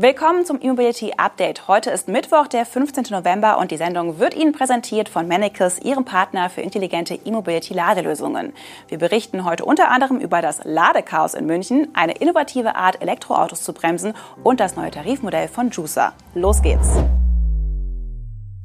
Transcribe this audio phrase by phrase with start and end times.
[0.00, 1.66] Willkommen zum E-Mobility Update.
[1.66, 3.06] Heute ist Mittwoch, der 15.
[3.10, 8.52] November und die Sendung wird Ihnen präsentiert von Mannekes, Ihrem Partner für intelligente E-Mobility Ladelösungen.
[8.86, 13.72] Wir berichten heute unter anderem über das Ladechaos in München, eine innovative Art, Elektroautos zu
[13.72, 14.14] bremsen
[14.44, 16.12] und das neue Tarifmodell von Juicer.
[16.32, 16.90] Los geht's!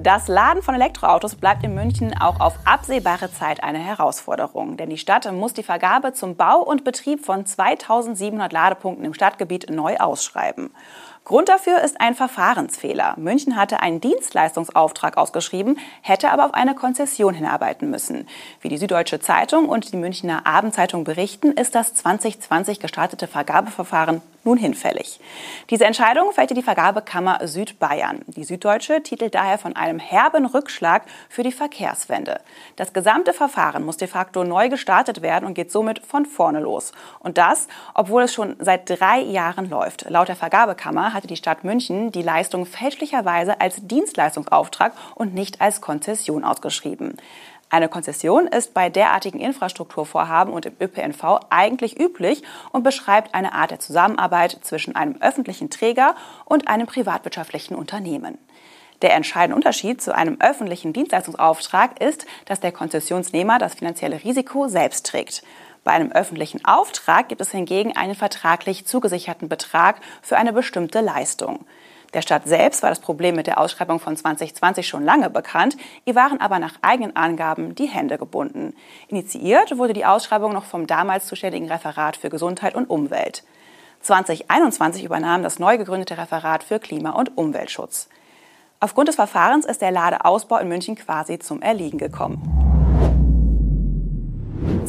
[0.00, 4.96] Das Laden von Elektroautos bleibt in München auch auf absehbare Zeit eine Herausforderung, denn die
[4.96, 10.70] Stadt muss die Vergabe zum Bau und Betrieb von 2700 Ladepunkten im Stadtgebiet neu ausschreiben.
[11.24, 13.14] Grund dafür ist ein Verfahrensfehler.
[13.16, 18.28] München hatte einen Dienstleistungsauftrag ausgeschrieben, hätte aber auf eine Konzession hinarbeiten müssen.
[18.60, 24.56] Wie die Süddeutsche Zeitung und die Münchner Abendzeitung berichten, ist das 2020 gestartete Vergabeverfahren nun
[24.56, 25.20] hinfällig.
[25.68, 28.22] Diese Entscheidung fällte die Vergabekammer Südbayern.
[28.28, 32.40] Die Süddeutsche titelt daher von einem herben Rückschlag für die Verkehrswende.
[32.76, 36.92] Das gesamte Verfahren muss de facto neu gestartet werden und geht somit von vorne los.
[37.20, 40.08] Und das, obwohl es schon seit drei Jahren läuft.
[40.08, 45.82] Laut der Vergabekammer hatte die Stadt München die Leistung fälschlicherweise als Dienstleistungsauftrag und nicht als
[45.82, 47.18] Konzession ausgeschrieben.
[47.70, 53.70] Eine Konzession ist bei derartigen Infrastrukturvorhaben und im ÖPNV eigentlich üblich und beschreibt eine Art
[53.70, 56.14] der Zusammenarbeit zwischen einem öffentlichen Träger
[56.46, 58.38] und einem privatwirtschaftlichen Unternehmen.
[59.02, 65.06] Der entscheidende Unterschied zu einem öffentlichen Dienstleistungsauftrag ist, dass der Konzessionsnehmer das finanzielle Risiko selbst
[65.06, 65.42] trägt.
[65.84, 71.64] Bei einem öffentlichen Auftrag gibt es hingegen einen vertraglich zugesicherten Betrag für eine bestimmte Leistung.
[72.14, 75.76] Der Stadt selbst war das Problem mit der Ausschreibung von 2020 schon lange bekannt.
[76.06, 78.74] Ihr waren aber nach eigenen Angaben die Hände gebunden.
[79.08, 83.44] Initiiert wurde die Ausschreibung noch vom damals zuständigen Referat für Gesundheit und Umwelt.
[84.00, 88.08] 2021 übernahm das neu gegründete Referat für Klima- und Umweltschutz.
[88.80, 92.67] Aufgrund des Verfahrens ist der Ladeausbau in München quasi zum Erliegen gekommen.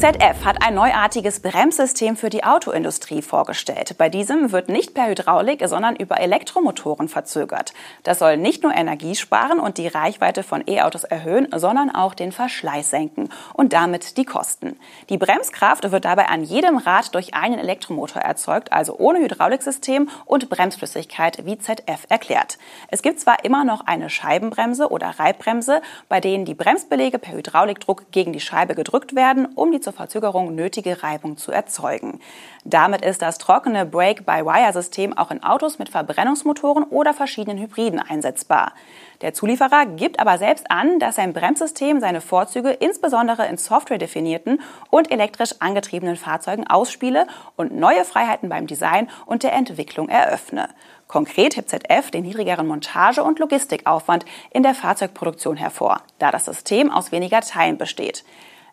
[0.00, 3.96] ZF hat ein neuartiges Bremssystem für die Autoindustrie vorgestellt.
[3.98, 7.74] Bei diesem wird nicht per Hydraulik, sondern über Elektromotoren verzögert.
[8.02, 12.32] Das soll nicht nur Energie sparen und die Reichweite von E-Autos erhöhen, sondern auch den
[12.32, 14.78] Verschleiß senken und damit die Kosten.
[15.10, 20.48] Die Bremskraft wird dabei an jedem Rad durch einen Elektromotor erzeugt, also ohne Hydrauliksystem und
[20.48, 22.56] Bremsflüssigkeit, wie ZF erklärt.
[22.88, 28.10] Es gibt zwar immer noch eine Scheibenbremse oder Reibbremse, bei denen die Bremsbelege per Hydraulikdruck
[28.12, 32.20] gegen die Scheibe gedrückt werden, um die zur Verzögerung nötige Reibung zu erzeugen.
[32.64, 38.72] Damit ist das trockene Brake-by-Wire-System auch in Autos mit Verbrennungsmotoren oder verschiedenen Hybriden einsetzbar.
[39.20, 45.10] Der Zulieferer gibt aber selbst an, dass sein Bremssystem seine Vorzüge insbesondere in software-definierten und
[45.10, 50.68] elektrisch angetriebenen Fahrzeugen ausspiele und neue Freiheiten beim Design und der Entwicklung eröffne.
[51.08, 56.92] Konkret hebt ZF den niedrigeren Montage- und Logistikaufwand in der Fahrzeugproduktion hervor, da das System
[56.92, 58.24] aus weniger Teilen besteht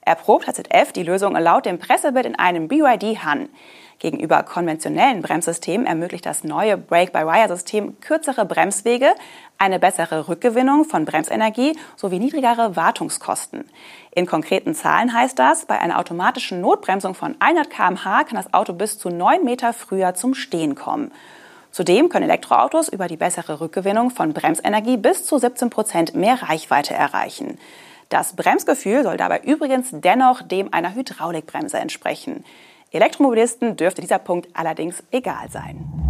[0.07, 3.49] erprobt HZF die Lösung laut dem Pressebild in einem BYD Han.
[3.99, 9.15] Gegenüber konventionellen Bremssystemen ermöglicht das neue Brake-by-Wire-System kürzere Bremswege,
[9.57, 13.65] eine bessere Rückgewinnung von Bremsenergie sowie niedrigere Wartungskosten.
[14.11, 18.73] In konkreten Zahlen heißt das, bei einer automatischen Notbremsung von 100 km/h kann das Auto
[18.73, 21.11] bis zu 9 Meter früher zum Stehen kommen.
[21.71, 26.93] Zudem können Elektroautos über die bessere Rückgewinnung von Bremsenergie bis zu 17 Prozent mehr Reichweite
[26.93, 27.57] erreichen.
[28.09, 32.45] Das Bremsgefühl soll dabei übrigens dennoch dem einer Hydraulikbremse entsprechen.
[32.91, 36.06] Elektromobilisten dürfte dieser Punkt allerdings egal sein.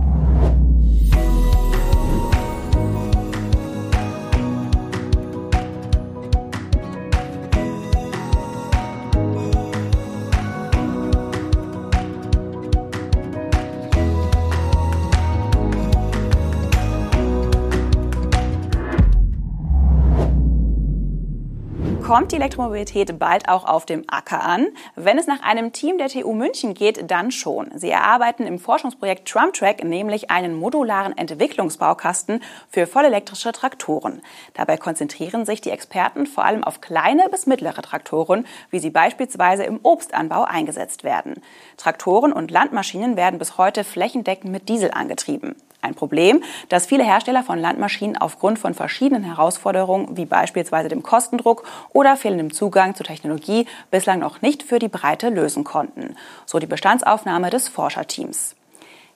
[22.07, 24.67] Kommt die Elektromobilität bald auch auf dem Acker an?
[24.95, 27.69] Wenn es nach einem Team der TU München geht, dann schon.
[27.75, 34.21] Sie erarbeiten im Forschungsprojekt Trumptrack nämlich einen modularen Entwicklungsbaukasten für vollelektrische Traktoren.
[34.53, 39.65] Dabei konzentrieren sich die Experten vor allem auf kleine bis mittlere Traktoren, wie sie beispielsweise
[39.65, 41.41] im Obstanbau eingesetzt werden.
[41.75, 45.57] Traktoren und Landmaschinen werden bis heute flächendeckend mit Diesel angetrieben.
[45.87, 51.63] Ein Problem, das viele Hersteller von Landmaschinen aufgrund von verschiedenen Herausforderungen wie beispielsweise dem Kostendruck
[51.93, 56.67] oder fehlendem Zugang zur Technologie bislang noch nicht für die Breite lösen konnten, so die
[56.67, 58.55] Bestandsaufnahme des Forscherteams.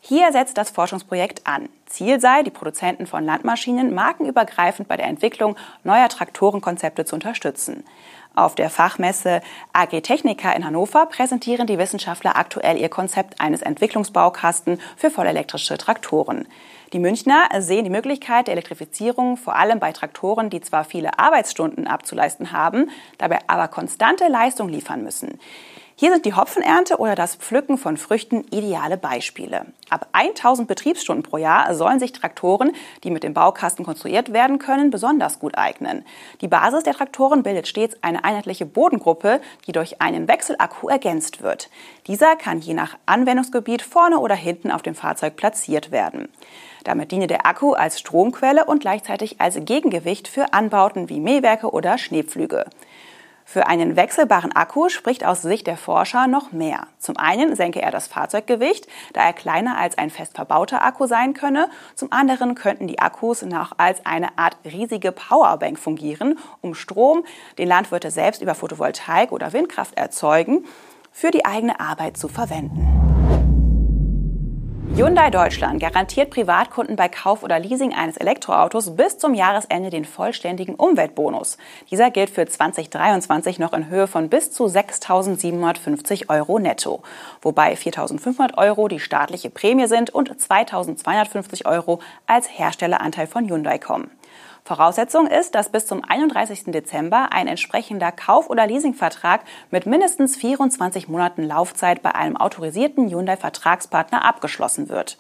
[0.04, 1.70] Hier setzt das Forschungsprojekt an.
[1.86, 7.84] Ziel sei, die Produzenten von Landmaschinen markenübergreifend bei der Entwicklung neuer Traktorenkonzepte zu unterstützen.
[8.34, 9.42] Auf der Fachmesse
[9.74, 16.48] Agritechnica in Hannover präsentieren die Wissenschaftler aktuell ihr Konzept eines Entwicklungsbaukasten für vollelektrische Traktoren.
[16.94, 21.86] Die Münchner sehen die Möglichkeit der Elektrifizierung vor allem bei Traktoren, die zwar viele Arbeitsstunden
[21.86, 22.90] abzuleisten haben,
[23.20, 25.40] dabei aber konstante Leistung liefern müssen.
[26.02, 29.68] Hier sind die Hopfenernte oder das Pflücken von Früchten ideale Beispiele.
[29.92, 32.72] Ab 1000 Betriebsstunden pro Jahr sollen sich Traktoren,
[33.04, 36.04] die mit dem Baukasten konstruiert werden können, besonders gut eignen.
[36.42, 41.70] Die Basis der Traktoren bildet stets eine einheitliche Bodengruppe, die durch einen Wechselakku ergänzt wird.
[42.08, 46.30] Dieser kann je nach Anwendungsgebiet vorne oder hinten auf dem Fahrzeug platziert werden.
[46.84, 52.00] Damit diene der Akku als Stromquelle und gleichzeitig als Gegengewicht für Anbauten wie Mähwerke oder
[52.00, 52.66] Schneepflüge.
[53.52, 56.88] Für einen wechselbaren Akku spricht aus Sicht der Forscher noch mehr.
[57.00, 61.34] Zum einen senke er das Fahrzeuggewicht, da er kleiner als ein fest verbauter Akku sein
[61.34, 61.70] könne.
[61.94, 67.26] Zum anderen könnten die Akkus noch als eine Art riesige Powerbank fungieren, um Strom,
[67.58, 70.64] den Landwirte selbst über Photovoltaik oder Windkraft erzeugen,
[71.12, 73.01] für die eigene Arbeit zu verwenden.
[74.94, 80.76] Hyundai Deutschland garantiert Privatkunden bei Kauf oder Leasing eines Elektroautos bis zum Jahresende den vollständigen
[80.76, 81.58] Umweltbonus.
[81.90, 87.04] Dieser gilt für 2023 noch in Höhe von bis zu 6.750 Euro netto,
[87.42, 94.12] wobei 4.500 Euro die staatliche Prämie sind und 2.250 Euro als Herstelleranteil von Hyundai kommen.
[94.64, 96.66] Voraussetzung ist, dass bis zum 31.
[96.66, 99.42] Dezember ein entsprechender Kauf- oder Leasingvertrag
[99.72, 105.18] mit mindestens 24 Monaten Laufzeit bei einem autorisierten Hyundai-Vertragspartner abgeschlossen wird.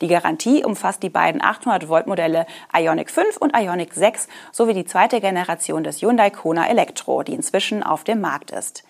[0.00, 2.46] Die Garantie umfasst die beiden 800-Volt-Modelle
[2.76, 7.84] Ioniq 5 und Ioniq 6 sowie die zweite Generation des Hyundai Kona Elektro, die inzwischen
[7.84, 8.82] auf dem Markt ist.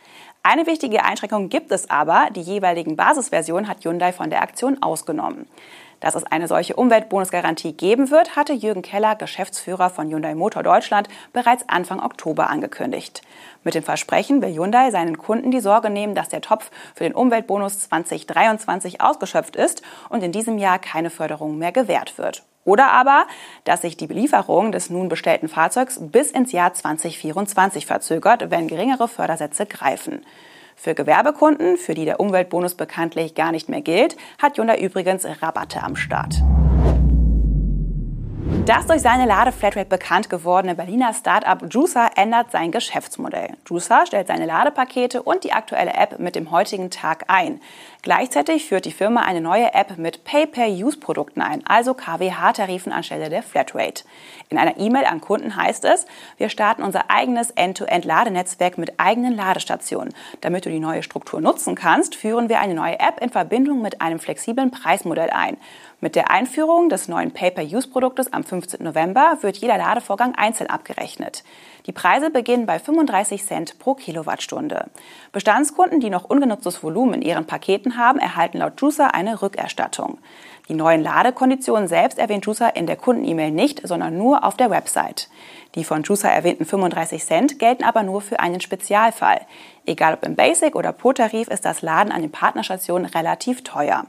[0.42, 2.28] Eine wichtige Einschränkung gibt es aber.
[2.34, 5.46] Die jeweiligen Basisversionen hat Hyundai von der Aktion ausgenommen.
[6.02, 11.08] Dass es eine solche Umweltbonusgarantie geben wird, hatte Jürgen Keller, Geschäftsführer von Hyundai Motor Deutschland,
[11.32, 13.22] bereits Anfang Oktober angekündigt.
[13.62, 17.14] Mit dem Versprechen will Hyundai seinen Kunden die Sorge nehmen, dass der Topf für den
[17.14, 22.42] Umweltbonus 2023 ausgeschöpft ist und in diesem Jahr keine Förderung mehr gewährt wird.
[22.64, 23.26] Oder aber,
[23.62, 29.06] dass sich die Belieferung des nun bestellten Fahrzeugs bis ins Jahr 2024 verzögert, wenn geringere
[29.06, 30.24] Fördersätze greifen.
[30.76, 35.82] Für Gewerbekunden, für die der Umweltbonus bekanntlich gar nicht mehr gilt, hat Hyundai übrigens Rabatte
[35.82, 36.42] am Start.
[38.64, 43.56] Das durch seine Ladeflatrate bekannt gewordene Berliner Startup Juicer ändert sein Geschäftsmodell.
[43.66, 47.60] Juicer stellt seine Ladepakete und die aktuelle App mit dem heutigen Tag ein.
[48.02, 54.04] Gleichzeitig führt die Firma eine neue App mit Pay-Per-Use-Produkten ein, also KWH-Tarifen anstelle der Flatrate.
[54.48, 56.06] In einer E-Mail an Kunden heißt es,
[56.36, 60.14] wir starten unser eigenes End-to-End-Ladenetzwerk mit eigenen Ladestationen.
[60.40, 64.00] Damit du die neue Struktur nutzen kannst, führen wir eine neue App in Verbindung mit
[64.00, 65.56] einem flexiblen Preismodell ein.
[66.04, 68.82] Mit der Einführung des neuen Pay-Per-Use-Produktes am 15.
[68.82, 71.44] November wird jeder Ladevorgang einzeln abgerechnet.
[71.86, 74.90] Die Preise beginnen bei 35 Cent pro Kilowattstunde.
[75.30, 80.18] Bestandskunden, die noch ungenutztes Volumen in ihren Paketen haben, erhalten laut Juicer eine Rückerstattung.
[80.68, 85.28] Die neuen Ladekonditionen selbst erwähnt Juicer in der Kunden-E-Mail nicht, sondern nur auf der Website.
[85.76, 89.42] Die von Juicer erwähnten 35 Cent gelten aber nur für einen Spezialfall.
[89.86, 94.04] Egal ob im Basic- oder Pro-Tarif ist das Laden an den Partnerstationen relativ teuer.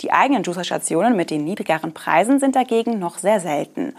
[0.00, 3.94] Die eigenen Juicer-Stationen mit den niedrigeren Preisen sind dagegen noch sehr selten.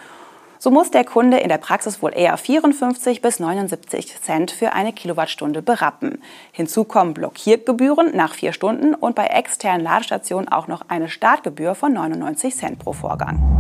[0.62, 4.92] So muss der Kunde in der Praxis wohl eher 54 bis 79 Cent für eine
[4.92, 6.22] Kilowattstunde berappen.
[6.52, 11.94] Hinzu kommen Blockiergebühren nach vier Stunden und bei externen Ladestationen auch noch eine Startgebühr von
[11.94, 13.59] 99 Cent pro Vorgang.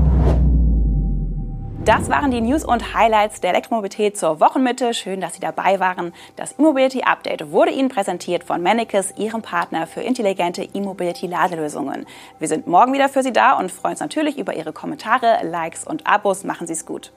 [1.85, 4.93] Das waren die News und Highlights der Elektromobilität zur Wochenmitte.
[4.93, 6.13] Schön, dass Sie dabei waren.
[6.35, 12.05] Das E-Mobility Update wurde Ihnen präsentiert von Mannekes, Ihrem Partner für intelligente E-Mobility-Ladelösungen.
[12.37, 15.85] Wir sind morgen wieder für Sie da und freuen uns natürlich über Ihre Kommentare, Likes
[15.85, 16.43] und Abos.
[16.43, 17.11] Machen Sie es gut.